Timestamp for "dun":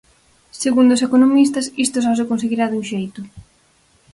2.67-2.83